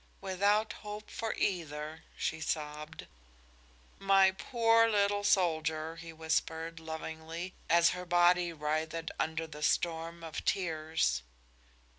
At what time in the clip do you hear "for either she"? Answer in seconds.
1.11-2.39